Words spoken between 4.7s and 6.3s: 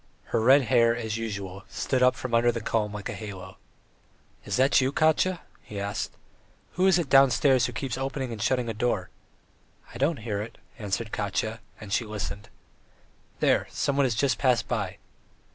you, Katya?" he asked.